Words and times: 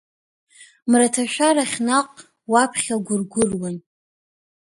Мраҭашәарахь 0.89 1.77
наҟ 1.87 2.11
уаԥхьа 2.51 2.95
гәыргәыруан… 3.05 3.77